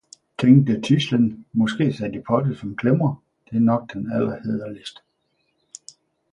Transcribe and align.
tænkte 0.39 0.81
tidslen, 0.81 1.45
måske 1.53 1.93
sat 1.93 2.15
i 2.15 2.19
potte, 2.27 2.55
som 2.55 2.75
klemmer, 2.75 3.23
det 3.49 3.55
er 3.55 3.59
nok 3.61 3.93
det 3.93 4.11
allerhæderligste! 4.13 5.01